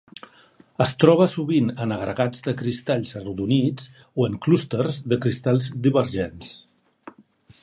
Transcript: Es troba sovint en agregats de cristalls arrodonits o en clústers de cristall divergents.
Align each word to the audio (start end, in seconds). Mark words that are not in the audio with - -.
Es 0.85 0.93
troba 1.03 1.27
sovint 1.33 1.69
en 1.85 1.93
agregats 1.97 2.41
de 2.49 2.55
cristalls 2.63 3.13
arrodonits 3.21 3.93
o 4.23 4.29
en 4.31 4.41
clústers 4.47 5.01
de 5.15 5.23
cristall 5.27 5.63
divergents. 5.89 6.55